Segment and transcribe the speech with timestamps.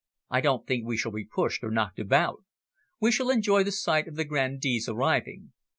[0.31, 2.43] I don't think we shall be pushed or knocked about.
[2.99, 5.53] We shall enjoy the sight of the grandees arriving.